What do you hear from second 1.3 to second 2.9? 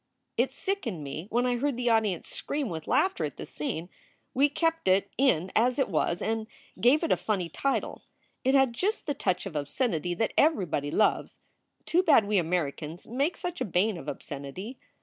I heard the audience scream with